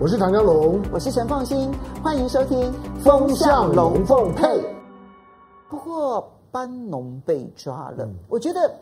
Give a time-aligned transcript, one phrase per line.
[0.00, 1.72] 我是唐江龙，我是陈凤新，
[2.04, 4.46] 欢迎收听《风向龙凤配》。
[5.68, 8.72] 不过班农被抓了，嗯、我觉得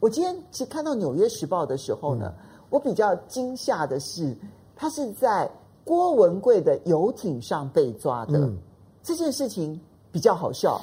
[0.00, 4.34] 我今天其实看到《纽约时报》的时候呢，嗯、我比较惊吓的是，
[4.74, 5.50] 他是在
[5.84, 8.56] 郭文贵的游艇上被抓的，嗯、
[9.02, 9.78] 这件事情
[10.10, 10.80] 比较好笑。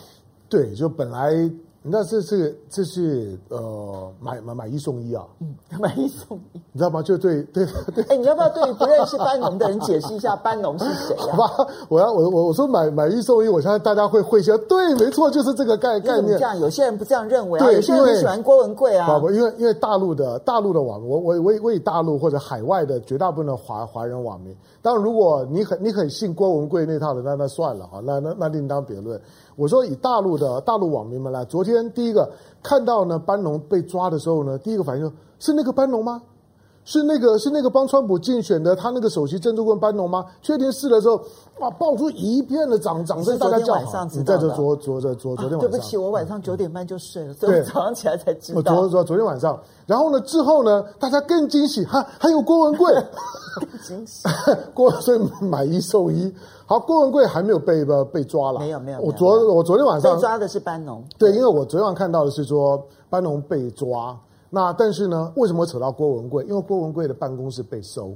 [0.48, 1.52] 对，就本来。
[1.84, 7.02] 那这是这是呃买买买一送一啊，嗯，买一送一，你知道吗？
[7.02, 8.04] 就对对对。
[8.04, 11.34] 哎，你要不要对不认识班农的人解释一下班农是谁啊？
[11.34, 16.38] 好吧，我要我我我说买买一送一，我相信大家会会些，对，没错，就是这个概概念。
[16.38, 19.18] 这样，有些人不这样认为啊，对有些人很喜欢郭文贵啊。
[19.18, 29.20] 不，因为因为大陆的大陆的网民，我我我我以大陆或者海外的绝大部分的华华人网民，当然如果你很你很信郭文贵那套的，那那算了哈，那那那另当别论。
[29.56, 32.30] 我说以大陆的大陆网民们来，昨天第一个
[32.64, 36.22] 看到呢班农被抓的时候呢，第一个反应是那个班农吗？
[36.84, 40.26] 是那个是那个帮川普竞选的他那个首席政治顾问班农吗？
[40.42, 41.16] 确定是的时候，
[41.60, 44.04] 哇，爆出一片的掌掌声，大家叫好。
[44.06, 48.62] 你在这昨昨昨昨昨天晚上，对不起，我晚上九点半就睡了，所以早上起来才知道。
[48.64, 52.92] 昨昨昨天晚上，然后呢之后呢，大家更惊喜，哈，还有郭文贵，
[53.58, 54.28] 更惊喜，
[54.74, 56.34] 郭所以买一送一。
[56.72, 57.84] 好，郭文贵还没有被
[58.14, 59.02] 被抓了，没有没有。
[59.02, 64.18] 我昨我昨天晚上被抓的是班农，对，因为我昨天晚上看到的是说班农被抓。
[64.50, 66.46] 那但是呢，为什么扯到郭文贵？
[66.46, 68.14] 因为郭文贵的办公室被搜。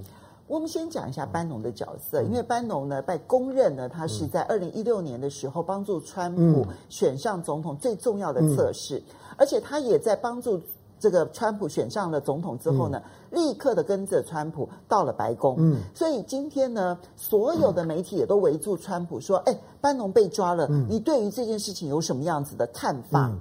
[0.48, 9.03] 我们先讲一下班农的角色，嗯、因为班农呢被公认呢，他是在二零一六年的时候帮助川普选上总统最重要的测试，嗯、
[9.36, 10.61] 而且他也在帮助
[11.00, 13.02] 这个川普选上了总统之后呢，
[13.32, 15.56] 嗯、立刻的跟着川普到了白宫。
[15.58, 23.40] 嗯，所以今天呢，所有的媒体也都围住川普说：“哎，班农被抓了，嗯、你对于这件事情有什么样子的看法？”嗯。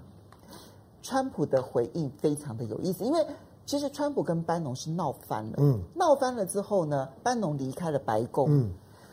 [1.02, 3.26] 川普的回应非常的有意思，因为
[3.66, 8.70] 其实川普跟班农是闹翻了，嗯，闹翻了之后呢，班农离开了白宫，嗯，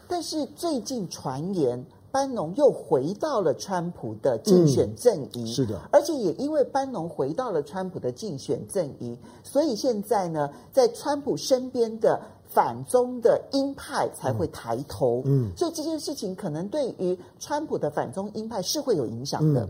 [0.07, 19.63] 但是最近传言班农又回到了川普的竞选阵营，嗯，是的，而且也因为班农回到了川普的竞选阵营，所以现在呢，在川普身边的反中的鹰派才会抬头，嗯，嗯，所以这件事情可能对于川普的反中鹰派是会有影响的。
[19.63, 19.69] 嗯，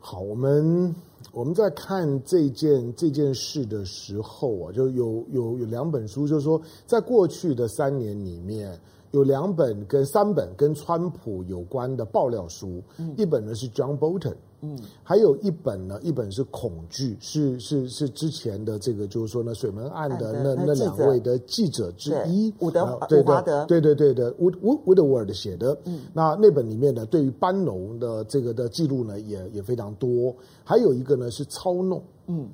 [0.00, 0.94] 好，我们。
[1.32, 8.80] 我们在看这件这件事的时候啊，就有有有两本书，就是说，在过去的三年里面，
[9.12, 14.34] 有两本跟三本跟川普有关的爆料书，嗯，一本呢是 John Bolton。
[14.60, 25.78] 嗯，还有一本呢，一本是恐惧，是是是之前的这个，就是说呢，水门案的那那两位的记者之一，伍德伍华德，对对对的伍伍伍德沃尔写的。
[25.84, 30.34] 嗯，那那本里面呢，对于班农的这个的记录呢，也也非常多。
[30.64, 32.48] 还有一个呢是操弄，嗯。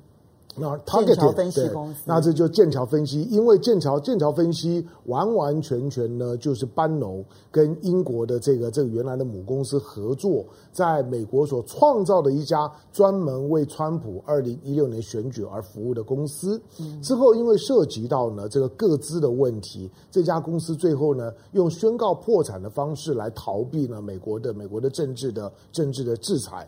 [0.57, 1.69] 那剑桥分析
[2.05, 16.61] 那这就剑桥分析，因为剑桥剑桥分析完完全全呢，就是班农跟英国的这个这个原来的母公司合作，在美国所创造的一家专门为川普二零一六年选举而服务的公司。
[17.01, 26.65] 之后因为涉及到呢这个各资的问题，这家公司最后呢用宣告破产的方式来逃避呢美国的美国的政治的政治的制裁。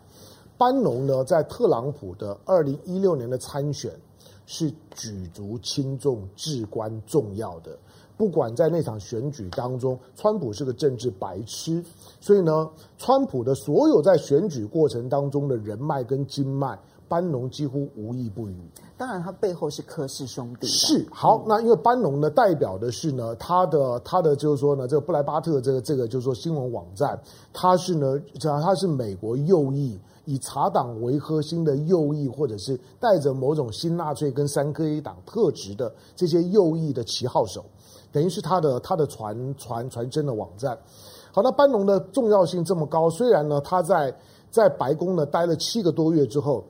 [0.57, 3.91] 班农呢，在特朗普的二零一六年的参选
[4.45, 7.77] 是举足轻重、至关重要的。
[8.17, 11.83] 不管在那场选举当中，川普是个政治白痴，
[12.19, 18.55] 所以呢，川普的所有在选举过程当中的人脉跟经脉，班农几乎无一不与。
[18.97, 20.65] 当然，他背后是柯氏兄弟。
[20.65, 27.21] 是好，那因为班农呢，代表的是呢，他的他的就是说呢，这个布莱巴特这个这个就是说新闻网站，
[27.53, 29.99] 他是呢，他是美国右翼。
[30.27, 37.63] 以茶党为核心的右翼，或者是带着某种新纳粹跟三 K 党特质的这些右翼的旗号手，
[38.11, 40.77] 等于是他的他的传传传真的网站。
[41.31, 44.13] 好，那班农的重要性这么高，虽然呢他在
[44.51, 46.61] 在白宫呢待了七个多月之后，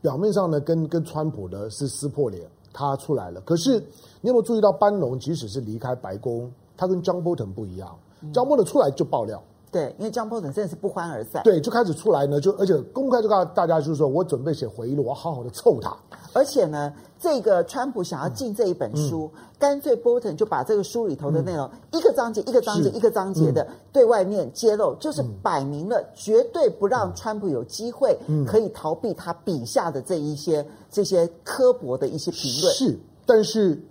[0.00, 3.40] 表面上呢跟跟川普呢是撕破脸，他出来了。
[3.42, 3.78] 可是
[4.20, 7.96] 你有没有注意到，班农即使是离开白宫，他跟 John Bolton 不一样
[8.32, 9.40] ，John Bolton 出来就爆料。
[9.72, 11.42] 对，因为江波等真的是不欢而散。
[11.42, 15.96] 对，就开始出来呢，就而且公开就告诉大家，就是说我准备写回忆录，我要好好的凑他。
[16.34, 28.14] 而且呢，这个川普想要进这一本书，嗯、干脆波特就把这个书里头的内容、嗯、一个章节一个章节一个章节的对外面揭露，嗯、就是摆明了绝对不让川普有机会
[28.46, 32.74] 可以逃避他笔下的这一些这些刻薄的一些评论。
[32.74, 33.82] 是，但是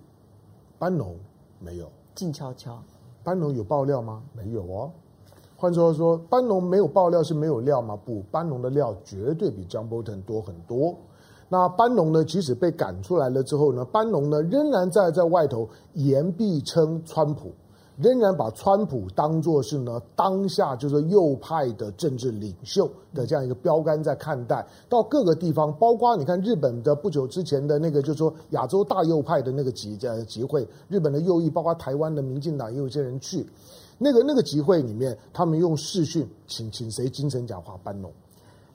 [0.77, 1.15] 班农
[1.59, 2.79] 没有静悄悄。
[3.23, 4.21] 班农有爆料吗？
[4.33, 4.91] 没有哦。
[5.61, 7.95] 换句话说，班农没有爆料是没有料吗？
[7.95, 10.95] 不，班农的料绝对比 J·B· 多很多。
[11.49, 17.51] 那班农呢，即使被赶出来了之后呢，班农呢仍然在在外头言必称川普，
[17.97, 24.65] 仍然把川普当作是呢当下就是右派的政治领袖的这样一个标杆在看待。
[24.89, 33.45] 到各个地方，包括你看日本的不久之前的那个，就是说亚洲大右派的那个集呃集会，日本的右翼，包括台湾的民进党也有些人去。
[33.97, 37.77] 那个那个集会里面，他们用视讯请请谁精神讲话？
[37.83, 38.11] 班农。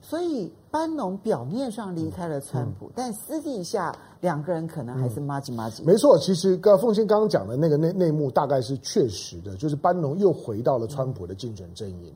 [0.01, 5.83] 所以班农表面上离开了川普，但私底下两个人可能还是麻吉麻吉。
[5.83, 12.13] 没错，其实刚凤仙刚刚讲的那个内内幕大概是确实的，就是班农又回到了川普的竞选阵营。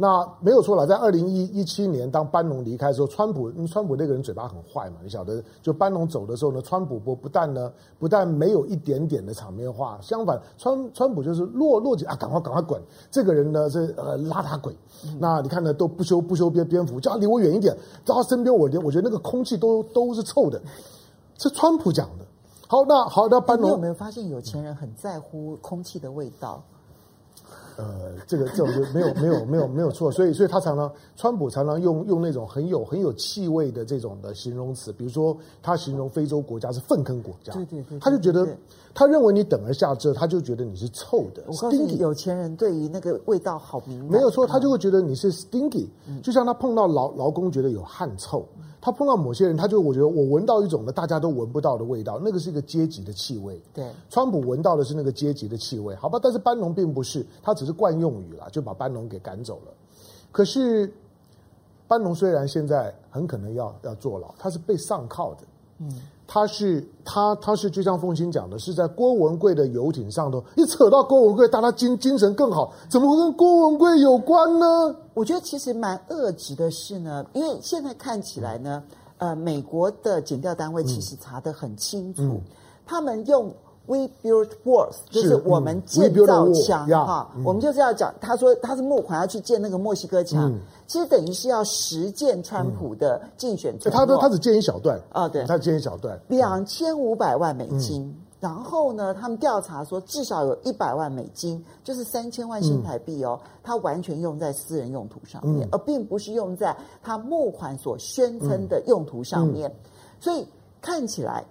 [0.00, 7.68] 那没有错了，在二零一一七年，当班农离开的时候，川普，川普那个人嘴巴很坏嘛，你晓得，就班农走的时候呢，川普不不但呢，
[7.98, 12.80] 不但没有一点点的场面话，相反，川川普就是落落井啊，赶快赶快滚，
[13.10, 14.72] 这个人呢是呃邋遢鬼，
[15.18, 20.62] 那你看呢都不修不修边边幅，叫他离我远一点，在他身边我连我觉得那个空气都都是臭的，
[21.38, 22.24] 是川普讲的。
[22.68, 26.62] 好，那好，那班农，你有没有发现有钱人很在乎空气的味道？
[27.78, 38.48] 呃，这个这种就没有没有没有没有错，所以所以他常常，川普常常用用那种很有很有气味的这种的形容词，比如说他形容非洲国家是粪坑国家，对对对，他就觉得
[38.92, 41.44] 他认为你等而下之，他就觉得你是臭的。
[41.46, 45.86] 我告诉你，有钱人对于那个味道好敏感，没有错，他就会觉得你是 stinky，
[46.20, 48.44] 就像他碰到劳劳工觉得有汗臭。
[48.80, 53.60] 他碰到某些人，他就我觉得我闻到一种的，大家都闻不到的味道，那个是一个阶级的气味。
[53.74, 56.16] 对，川普闻到的是那个阶级的气味，好吧？
[56.22, 59.72] 但是班农并不是，他只是惯用语了，就把班农给赶走了。
[60.32, 60.92] 可是
[61.86, 65.40] 班农虽然现在很可能要要坐牢，他是被上铐的。
[65.78, 66.00] 嗯。
[66.30, 74.94] 他是他他是就像凤清讲的，是在郭文贵的游艇上头，一扯到郭文贵，大家精精神更好，怎么会跟郭文贵有关呢？
[75.14, 78.84] 我觉得其实蛮恶质的是呢，因为现在看起来呢，
[79.16, 82.40] 呃，美国的检调单位其实查得很清楚，嗯、
[82.84, 83.50] 他们用。
[83.88, 88.14] We build walls，就是我们建造墙哈，我们就是要讲。
[88.20, 93.98] 他说他是募款要去建那个墨西哥墙，嗯、其实等于是要实践川普的竞选承诺。
[93.98, 95.00] 他说他只建一小段。
[95.08, 98.02] 啊，对，他建一小段，两千五百万美金。
[98.02, 109.74] 嗯、然后呢，他们调查说至少有一百万美金，就是三千万新台币哦，他完全用在私人用途上面，嗯、而并不是用在他募款所宣称的用途上面。
[110.20, 110.46] 所以
[110.82, 111.42] 看起来。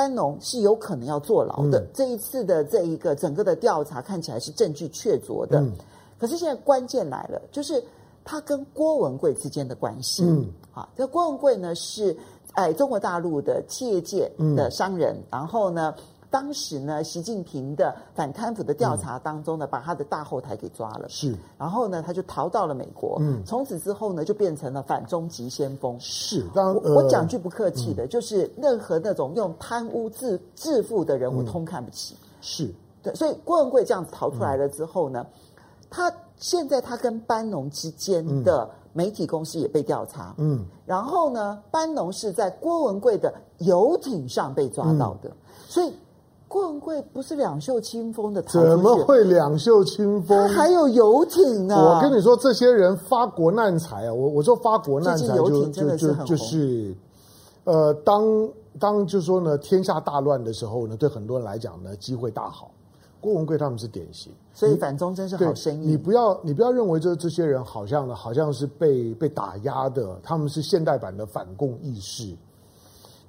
[0.00, 1.80] 班农是有可能要坐牢的。
[1.80, 5.60] 嗯、这一次的这一个整个的调查看起来是证据确凿的。
[5.60, 5.72] 嗯、
[6.18, 7.84] 可是现在关键来了，就是
[8.24, 10.22] 他跟郭文贵之间的关系。
[10.24, 12.16] 嗯，好，这郭文贵呢是
[12.54, 15.94] 哎中国大陆的企业界的商人，嗯、然后呢。
[16.30, 21.08] 当时呢，习近平的反贪腐的调查当中呢，嗯、把他的大后台给抓了。
[21.08, 23.16] 是，然后呢，他就逃到了美国。
[23.20, 25.98] 嗯，从此之后呢，就变成了反中极先锋。
[25.98, 32.14] 是，当我、呃、我讲句不客气的，嗯、就是任何那种用贪污致致富的人，我通看不起。
[32.40, 32.72] 是
[33.02, 40.32] 对，所以郭文贵这样子逃出来了之后呢，嗯、他现在他跟班农之间的媒体公司也被调查。
[40.38, 45.36] 嗯，然后呢，班农是在郭文贵的游艇上被抓到的，嗯、
[45.66, 45.92] 所以。
[46.50, 50.36] 郭文贵不是两袖清风的，怎么会两袖清风？
[50.48, 51.76] 他还有游艇呢！
[51.76, 54.12] 我跟你说，这些人发国难财啊！
[54.12, 56.92] 我我说发国难财就就就就是，
[57.62, 58.48] 呃，当
[58.80, 62.72] 当就是说呢，天下大乱的时候呢，对很多人来讲呢，机会大好。
[63.20, 65.86] 郭文贵他们是典型，所以反中真是好生意。
[65.86, 72.34] 你不要你不要认为这这些人好像呢，好像是被被打压的，他们是现代版的反共义士。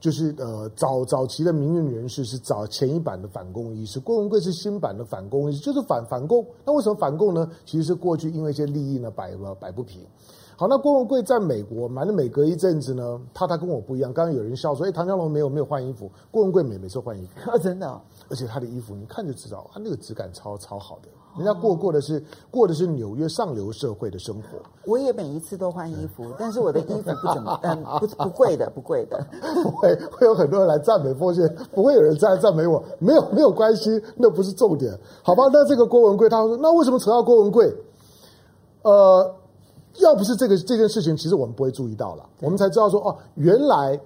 [0.02, 6.46] 就是呃早早期的民运人士是早前一版的反共意识，郭文贵是新版的反共意识，就是反反共。
[6.66, 7.48] 那为什么反共呢？
[7.66, 10.02] 其实是过去因为一些利益呢摆了摆不平。
[10.62, 14.14] 好，那郭文贵在美国，反正每隔一阵子呢，他他跟我不一样。
[14.14, 18.00] 刚刚有人笑说，哎，唐江龙没有没有换衣服，郭文贵每每次换衣服，哦、真的、哦。
[18.30, 21.10] 而且他的衣服你看就知道，他那个质感超超好的。
[21.36, 24.60] 人家过过的是过的是纽约上流社会的生活。
[24.86, 29.18] 我也每一次都换衣服， 但是我的衣服不怎么，嗯，不不贵的，不贵的。
[29.82, 35.46] 会会有很多人来赞美凤仙，不会有人赞赞美我，没有没有关系，那不是重点，好吧？
[35.52, 37.76] 那这个郭文贵，他说，那为什么扯到郭文贵？
[38.84, 39.36] 呃，
[40.00, 44.00] 要不是这个这件事情，其实我们不会注意到了，我们才知道说，哦，原来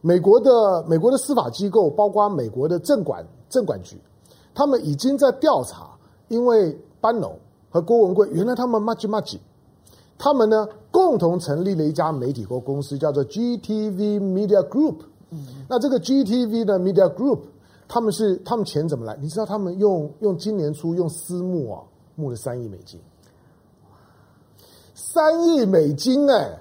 [0.00, 4.00] 美国的美国的司法机构，包括美国的政管政管局，
[4.54, 5.90] 他们已经在调查。
[6.28, 7.38] 因为班农
[7.70, 9.40] 和郭文贵，原来他们麻吉麻吉，
[10.18, 14.96] 他们呢共同成立了一家媒体公公司，叫做 GTV Media Group。
[15.30, 17.42] 嗯，那这个 GTV 的 Media Group，
[17.86, 19.16] 他们是他们钱怎么来？
[19.22, 21.80] 你知道他们用用今年初用私募啊
[22.16, 23.00] 募了三亿美金，
[24.98, 26.58] 三亿美金哎、欸，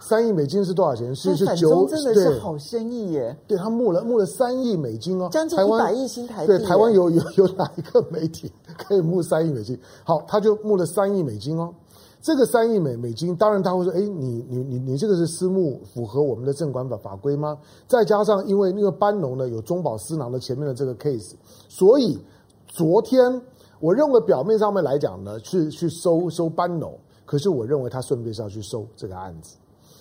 [0.00, 1.14] 三亿美金是多少钱？
[1.14, 3.36] 是是九，真的是好生意耶！
[3.46, 6.46] 对，他募了募了三亿美金哦，将近一百亿新台币。
[6.46, 9.78] 对，台湾有有有哪一个媒体可以募三亿美金？
[10.02, 11.74] 好，他就募了三亿美金哦。
[12.22, 21.32] 这个三亿美美金，当然他会说：“哎，你你你你这个是私募，符合我们的证管法法规吗？”再加上因为那个班农呢有中饱私囊的前面的这个 case，
[21.68, 22.18] 所以
[22.66, 23.42] 昨天
[23.78, 26.98] 我认为表面上面来讲呢，去去收收班农，
[27.30, 29.54] 可是我认为他顺便是要去收这个案子。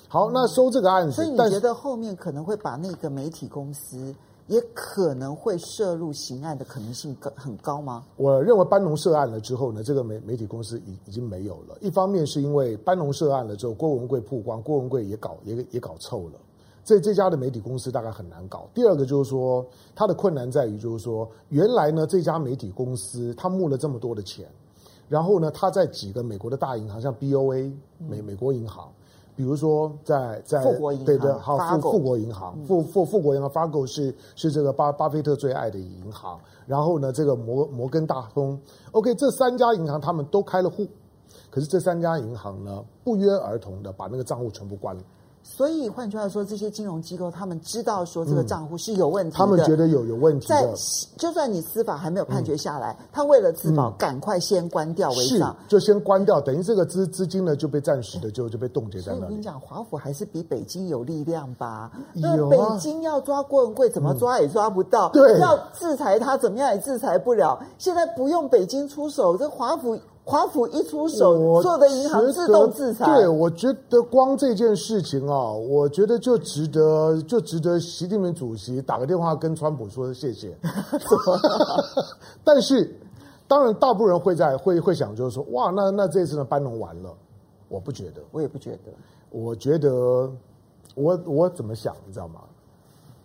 [0.08, 4.16] 好，那收这个案子，所以你觉得后面可能会把那个媒体公司？
[4.48, 8.04] 也可能会涉入刑案的可能性更很高吗？
[8.18, 11.78] 我认为班农涉案了之后呢，这个媒媒体公司已已经没有了。
[11.82, 16.40] 一方面是因为班农涉案了之后，郭文贵曝光，郭文贵也搞也也搞臭了，
[16.84, 18.68] 这这家的媒体公司大概很难搞。
[18.74, 24.48] 第二个就是说，它的困难在于就是说，原来呢这家媒体公司他募了这么多的钱，
[25.10, 28.90] 然后呢他在几个美国的大银行，像 BOA 美美国银行。
[29.36, 36.38] 比如说在，在在富国银行对对，好富富国银行，富富富国银行，Fargo 是是这个巴巴菲特最爱的银行。
[36.68, 38.60] 然后呢，这个摩摩根大通
[38.92, 40.86] ，OK，这三家银行他们都开了户，
[41.50, 45.02] 可是这三家银行呢，不约而同的把那个账户全部关了。
[45.42, 50.56] 所以换句话说，这些金融机构他们知道说这个账户是有问题的，他们觉得有有问题的。
[50.56, 50.74] 在
[51.18, 59.24] 就算你司法还没有判决下来，他为了自保，赶快先关掉为上，就先关掉，等于这个资资金呢就被暂时的就就被冻结在那里。
[59.24, 61.92] 我跟你讲，华府还是比北京有力量吧？
[62.14, 62.50] 有啊。
[62.50, 67.60] 北京要抓郭文贵，怎么抓也抓不到；对，要制裁他，怎么样也制裁不了。
[67.78, 69.98] 现在不用北京出手，这华府。
[70.24, 73.06] 华府一出手，所有的银行自动制裁。
[73.06, 80.56] 对，我觉得光这件事情啊，我觉得就值得，就值得习近平主席打个电话跟川普说谢谢。
[82.46, 82.96] 但是，
[83.48, 87.12] 当然，大部分人会在会会想，就是说，哇，那那这次呢，班农完了？
[87.68, 88.92] 我不觉得，我也不觉得。
[89.32, 90.32] 我觉得，
[90.94, 92.42] 我我怎么想，你知道吗？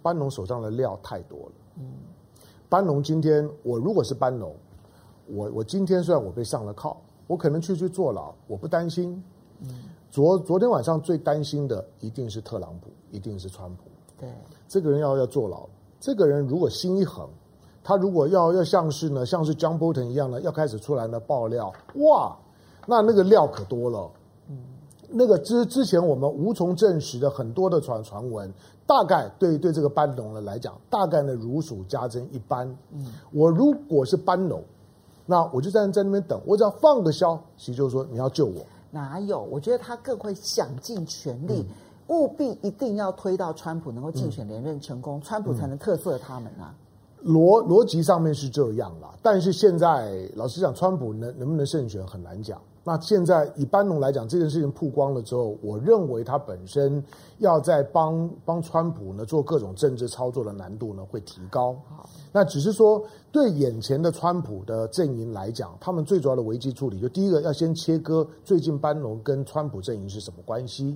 [0.00, 1.52] 班农手上的料太多了。
[1.80, 1.84] 嗯，
[2.70, 4.54] 班农今天，我如果是班农。
[5.26, 9.22] 我我今天虽然我被上了铐，我可能去去坐牢，我不担心。
[9.60, 9.68] 嗯，
[10.10, 13.84] 昨昨天晚上最担心的一定是特朗普，一定是川普。
[14.18, 14.28] 对，
[14.68, 15.66] 这个人要要坐牢，
[15.98, 17.28] 这个人如果心一横，
[17.82, 22.36] 他如果要要像是呢，像是 John Bolton 一样呢，要开始出来呢爆料，哇，
[22.86, 24.10] 那那个料可多了。
[24.48, 24.58] 嗯，
[25.08, 28.52] 那个之之前我们无从证实的很多的传传闻，
[28.86, 32.68] 大概对对这个班农呢来讲，大概呢如数家珍一般。
[32.92, 34.62] 嗯，我如果是班农。
[35.26, 38.64] 那我就在在那边等，我只要放个消息，就是说你要救我。
[38.90, 39.40] 哪有？
[39.40, 46.74] 我觉得他更会想尽全力，嗯、务必一定要推到川普能够竞选连任成功，嗯、川普才能特色他们啊。
[47.24, 52.60] 逻逻辑上面是这样啦，但是现在老实讲，川普能能不能胜选很难讲。
[52.86, 57.02] 那现在以班农来讲，这件事情曝光了之后，我认为他本身
[57.38, 61.74] 要在帮帮川普呢做各种政治操作的难度呢会提高。
[62.30, 63.02] 那只是说
[63.32, 70.94] 对眼前的川普的阵营来讲，他们最主要的危机处理，就第一个要先切割最近班农跟川普阵营是什么关系。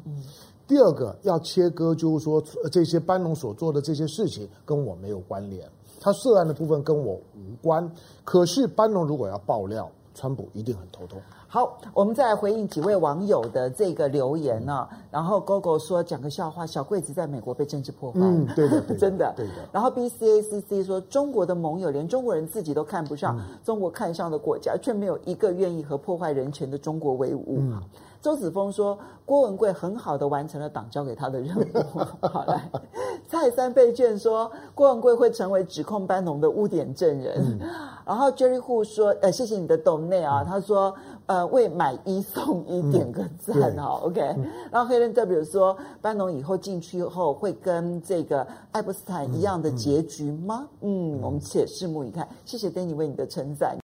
[0.67, 5.67] 第二个要切割，就是说这些班农所做的这些事情跟我没有关联。
[6.01, 7.91] 他涉案的部分跟我无关，
[8.25, 11.21] 可是班农如果要爆料，川普一定很头痛。
[11.51, 14.89] 好，我们再来回应几位网友的这个留言呢、啊。
[15.11, 18.21] 然后 GoGo 说，讲个笑话，小柜子在美国被政治破坏。
[18.21, 19.53] 嗯，对的，对的 真的，对的。
[19.73, 27.57] 然后 BCACC 说，中国的盟友连中国人自己都看不上，嗯、中国看上的国家却没有一个愿意和破坏人权的中国为伍。
[27.61, 27.81] 嗯
[28.21, 31.65] 周子峰说：“郭文贵很好的完成了党交给他的任务。
[32.27, 32.69] ”好来，
[33.29, 37.37] 蔡三被卷说：“郭文贵会成为指控班农的污点证人。
[37.39, 37.61] 嗯”
[38.05, 40.43] 然后 Jerry Hu 说：“呃，谢谢你的 donate 啊。
[40.43, 40.93] 嗯”他说
[41.29, 44.01] ：“呃，为买一送一点个赞哈。
[44.03, 44.21] ”OK。
[44.73, 52.27] 然后 Helen W 说：“班农以后进去后会跟这个爱因斯坦一样的结局吗？”嗯，嗯，我们且拭目以待。
[52.47, 53.77] 谢谢 Danny 为你的称赞。